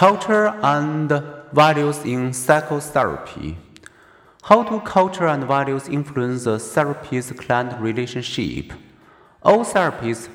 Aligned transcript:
Culture 0.00 0.46
and 0.62 1.10
values 1.52 1.98
in 2.06 2.32
psychotherapy. 2.32 3.58
How 4.44 4.62
do 4.62 4.80
culture 4.80 5.26
and 5.26 5.44
values 5.44 5.88
influence 5.88 6.44
the 6.44 6.58
therapist 6.58 7.36
client 7.36 7.78
relationship? 7.78 8.72
All 9.42 9.62
therapists 9.62 10.30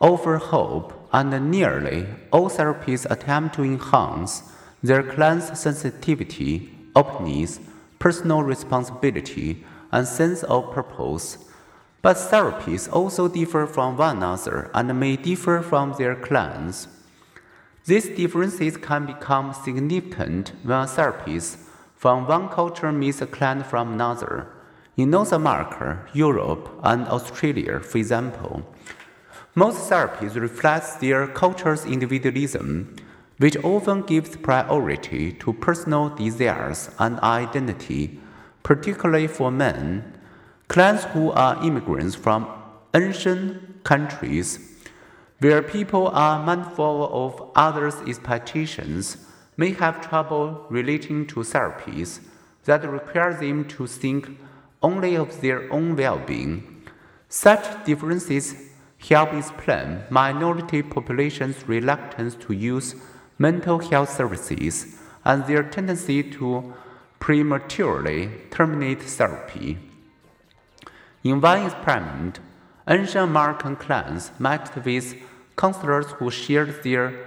offer 0.00 0.38
hope, 0.38 1.08
and 1.12 1.30
nearly 1.52 2.08
all 2.32 2.50
therapists 2.50 3.08
attempt 3.08 3.54
to 3.54 3.62
enhance 3.62 4.42
their 4.82 5.04
client's 5.04 5.56
sensitivity, 5.56 6.76
openness, 6.96 7.60
personal 8.00 8.42
responsibility, 8.42 9.64
and 9.92 10.08
sense 10.08 10.42
of 10.42 10.72
purpose. 10.72 11.38
But 12.02 12.16
therapists 12.16 12.92
also 12.92 13.28
differ 13.28 13.68
from 13.68 13.96
one 13.96 14.16
another 14.16 14.68
and 14.74 14.98
may 14.98 15.14
differ 15.14 15.62
from 15.62 15.94
their 15.96 16.16
clients. 16.16 16.88
These 17.86 18.08
differences 18.16 18.76
can 18.76 19.06
become 19.06 19.54
significant 19.54 20.52
when 20.64 20.80
a 20.80 20.86
therapist 20.88 21.58
from 21.94 22.26
one 22.26 22.48
culture 22.48 22.90
meet 22.90 23.20
a 23.20 23.26
client 23.28 23.64
from 23.64 23.92
another. 23.92 24.48
In 24.96 25.10
North 25.10 25.32
America, 25.32 26.00
Europe, 26.12 26.68
and 26.82 27.06
Australia, 27.06 27.78
for 27.78 27.98
example, 27.98 28.66
most 29.54 29.88
therapists 29.88 30.34
reflect 30.34 31.00
their 31.00 31.28
culture's 31.28 31.84
individualism, 31.84 32.96
which 33.38 33.56
often 33.62 34.02
gives 34.02 34.34
priority 34.34 35.32
to 35.34 35.52
personal 35.52 36.08
desires 36.08 36.90
and 36.98 37.20
identity, 37.20 38.18
particularly 38.64 39.28
for 39.28 39.52
men. 39.52 40.18
Clients 40.66 41.04
who 41.04 41.30
are 41.30 41.64
immigrants 41.64 42.16
from 42.16 42.48
Asian 42.92 43.78
countries, 43.84 44.75
where 45.38 45.62
people 45.62 46.08
are 46.08 46.44
mindful 46.44 47.08
of 47.12 47.50
others' 47.54 48.00
expectations, 48.06 49.18
may 49.56 49.72
have 49.72 50.06
trouble 50.06 50.66
relating 50.68 51.26
to 51.26 51.40
therapies 51.40 52.20
that 52.64 52.88
require 52.88 53.34
them 53.34 53.64
to 53.64 53.86
think 53.86 54.38
only 54.82 55.14
of 55.14 55.40
their 55.40 55.72
own 55.72 55.96
well 55.96 56.18
being. 56.18 56.82
Such 57.28 57.84
differences 57.84 58.54
help 59.08 59.32
explain 59.32 60.02
minority 60.10 60.82
populations' 60.82 61.66
reluctance 61.68 62.34
to 62.36 62.52
use 62.52 62.94
mental 63.38 63.78
health 63.78 64.10
services 64.10 64.98
and 65.24 65.44
their 65.46 65.62
tendency 65.62 66.22
to 66.22 66.74
prematurely 67.18 68.30
terminate 68.50 69.02
therapy. 69.02 69.78
In 71.24 71.40
one 71.40 71.66
experiment, 71.66 72.40
Asian 72.88 73.24
American 73.24 73.74
clans 73.74 74.30
met 74.38 74.70
with 74.84 75.16
counselors 75.56 76.06
who 76.12 76.30
shared 76.30 76.84
their 76.84 77.26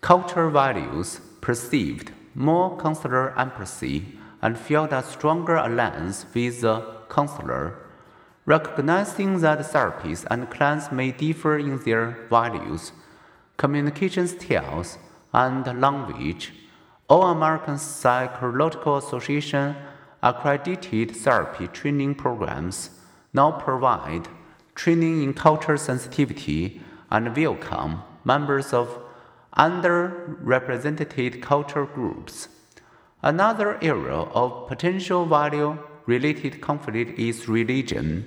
cultural 0.00 0.50
values, 0.50 1.20
perceived 1.40 2.12
more 2.32 2.78
counselor 2.78 3.36
empathy, 3.36 4.16
and 4.40 4.56
felt 4.56 4.92
a 4.92 5.02
stronger 5.02 5.56
alliance 5.56 6.26
with 6.32 6.60
the 6.60 6.86
counselor. 7.08 7.76
Recognizing 8.46 9.40
that 9.40 9.58
therapists 9.58 10.26
and 10.30 10.48
clients 10.48 10.92
may 10.92 11.10
differ 11.10 11.58
in 11.58 11.78
their 11.78 12.16
values, 12.30 12.92
communication 13.56 14.28
styles, 14.28 14.96
and 15.34 15.66
language, 15.80 16.52
all 17.08 17.24
American 17.24 17.78
Psychological 17.78 18.96
Association 18.96 19.74
accredited 20.22 21.16
therapy 21.16 21.66
training 21.66 22.14
programs 22.14 22.90
now 23.32 23.50
provide 23.50 24.28
training 24.80 25.22
in 25.22 25.34
culture 25.34 25.76
sensitivity 25.76 26.80
and 27.10 27.36
welcome 27.36 28.02
members 28.24 28.72
of 28.72 28.98
underrepresented 29.54 31.42
cultural 31.42 31.84
groups. 31.84 32.48
Another 33.22 33.76
area 33.82 34.20
of 34.40 34.66
potential 34.68 35.26
value 35.26 35.76
related 36.06 36.62
conflict 36.62 37.18
is 37.18 37.46
religion. 37.46 38.24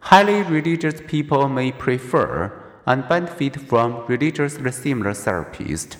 Highly 0.00 0.42
religious 0.42 1.00
people 1.06 1.48
may 1.48 1.72
prefer 1.72 2.52
and 2.84 3.08
benefit 3.08 3.56
from 3.62 4.04
religiously 4.06 4.72
similar 4.72 5.12
therapists. 5.12 5.96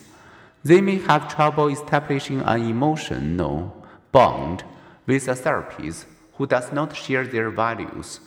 They 0.63 0.83
may 0.83 0.99
have 1.09 1.35
trouble 1.35 1.69
establishing 1.69 2.43
an 2.43 2.61
emotional 2.69 3.83
bond 4.13 4.63
with 5.07 5.27
a 5.27 5.35
therapist 5.35 6.05
who 6.35 6.47
does 6.47 6.71
not 6.71 6.95
share 6.95 7.27
their 7.27 7.49
values. 7.49 8.21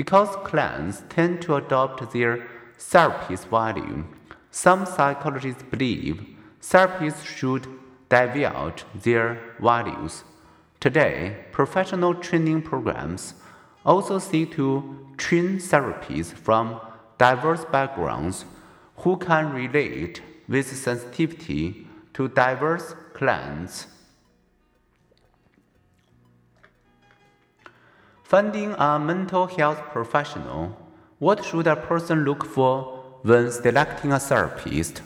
Because 0.00 0.34
clans 0.48 1.02
tend 1.10 1.42
to 1.42 1.56
adopt 1.56 2.14
their 2.14 2.46
therapist's 2.78 3.44
value, 3.44 4.04
some 4.50 4.86
psychologists 4.86 5.62
believe 5.64 6.26
therapists 6.62 7.26
should 7.26 7.66
divulge 8.08 8.86
their 8.94 9.38
values. 9.60 10.24
Today, 10.80 11.44
professional 11.52 12.14
training 12.14 12.62
programs 12.62 13.34
also 13.84 14.18
seek 14.18 14.52
to 14.52 15.06
train 15.18 15.58
therapists 15.58 16.32
from 16.32 16.80
diverse 17.18 17.66
backgrounds 17.66 18.46
who 19.02 19.18
can 19.18 19.52
relate 19.52 20.22
with 20.48 20.74
sensitivity 20.74 21.86
to 22.14 22.26
diverse 22.28 22.94
clients. 23.12 23.86
Finding 28.30 28.76
a 28.78 28.96
mental 28.96 29.48
health 29.48 29.90
professional. 29.90 30.76
What 31.18 31.44
should 31.44 31.66
a 31.66 31.74
person 31.74 32.24
look 32.24 32.44
for 32.44 33.18
when 33.22 33.50
selecting 33.50 34.12
a 34.12 34.20
therapist? 34.20 35.02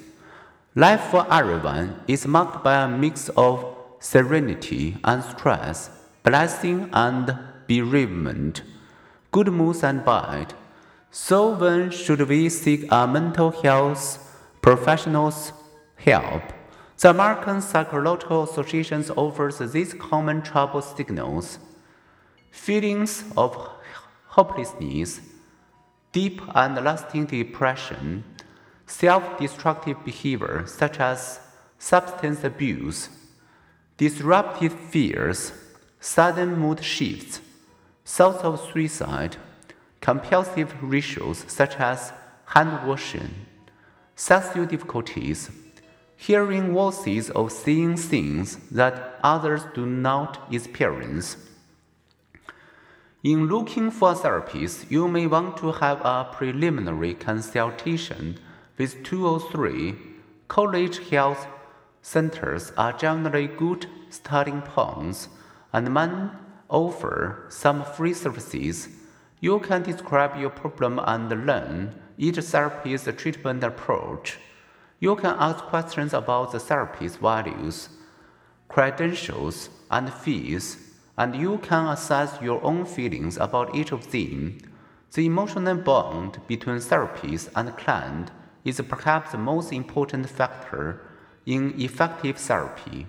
Life 0.75 1.05
for 1.05 1.27
everyone 1.33 2.03
is 2.07 2.27
marked 2.27 2.63
by 2.63 2.83
a 2.83 2.87
mix 2.87 3.31
of 3.31 3.65
serenity 3.99 4.99
and 5.05 5.25
stress, 5.25 5.89
blessing 6.23 6.91
and 6.93 7.34
bereavement, 7.67 8.61
good 9.33 9.49
moods 9.49 9.83
and 9.83 10.05
bad. 10.05 10.53
So, 11.11 11.57
when 11.57 11.93
should 11.93 12.29
we 12.29 12.51
seek 12.51 12.84
a 12.93 13.07
mental 13.07 13.53
health 13.53 14.19
professional's 14.61 15.55
help? 15.97 16.43
The 16.99 17.09
American 17.09 17.63
Psychological 17.63 18.43
Association 18.43 19.03
offers 19.17 19.61
these 19.73 19.95
common 19.95 20.43
trouble 20.43 20.83
signals 20.83 21.59
feelings 22.54 23.25
of 23.37 23.54
hopelessness, 24.28 25.20
deep 26.12 26.41
and 26.54 26.76
lasting 26.76 27.26
depression, 27.26 28.25
self 28.87 29.38
destructive 29.38 30.03
behavior 30.04 30.65
such 30.66 31.00
as 31.00 31.41
substance 31.78 32.44
abuse, 32.44 33.09
disruptive 33.97 34.72
fears, 34.72 35.53
sudden 36.00 36.56
mood 36.56 36.82
shifts, 36.82 37.41
thoughts 38.04 38.44
of 38.44 38.60
suicide, 38.72 39.36
compulsive 40.00 40.72
rituals 40.81 41.44
such 41.48 41.75
as 41.81 42.12
hand 42.47 42.86
washing, 42.86 43.34
sexual 44.15 44.65
difficulties, 44.65 45.50
hearing 46.16 46.72
voices 46.72 47.31
or 47.31 47.50
seeing 47.50 47.97
things 47.97 48.56
that 48.71 49.19
others 49.25 49.62
do 49.75 49.84
not 49.84 50.47
experience 50.53 51.36
in 53.25 53.47
looking 53.47 53.91
for 53.91 54.12
a 54.12 54.15
therapist, 54.15 54.91
you 54.91 55.09
may 55.09 55.27
want 55.27 55.57
to 55.57 55.73
have 55.73 55.99
a 56.05 56.29
preliminary 56.31 57.15
consultation 57.15 58.39
with 58.77 59.03
two 59.03 59.27
or 59.27 59.41
three. 59.41 59.95
College 60.47 61.09
health 61.09 61.47
centers 62.03 62.71
are 62.77 62.93
generally 62.93 63.47
good 63.47 63.87
starting 64.11 64.61
points 64.61 65.29
and 65.73 65.95
may 65.95 66.29
offer 66.69 67.47
some 67.49 67.83
free 67.83 68.13
services. 68.13 68.91
You 69.41 69.59
can 69.59 69.83
describe 69.83 70.39
your 70.39 70.51
problem 70.51 71.01
and 71.03 71.47
learn 71.47 71.99
each 72.19 72.37
therapist's 72.37 73.09
treatment 73.17 73.65
approach. 73.65 74.37
You 75.01 75.17
can 75.17 75.34
ask 75.39 75.65
questions 75.65 76.13
about 76.13 76.53
the 76.53 76.61
therapist's 76.61 77.16
values, 77.16 77.89
credentials, 78.69 79.71
and 79.91 80.13
fees 80.13 80.84
and 81.16 81.34
you 81.34 81.59
can 81.59 81.87
assess 81.87 82.41
your 82.43 82.63
own 82.65 82.84
feelings 82.84 83.37
about 83.37 83.75
each 83.75 83.93
of 83.93 84.11
them. 84.11 84.59
The 85.13 85.27
emotional 85.27 85.77
bond 85.77 86.41
between 86.49 86.81
therapist 86.81 87.51
and 87.55 87.77
client 87.77 88.31
is 88.65 88.81
perhaps 88.81 89.33
the 89.33 89.39
most 89.39 89.72
important 89.72 90.28
factor 90.28 91.01
in 91.47 91.81
effective 91.81 92.37
therapy. 92.37 93.07